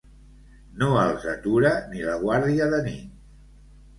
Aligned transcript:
No 0.83 0.87
els 1.01 1.27
atura 1.33 1.73
ni 1.91 2.01
la 2.07 2.17
Guàrdia 2.23 2.69
de 2.75 2.79
Nit. 2.87 3.13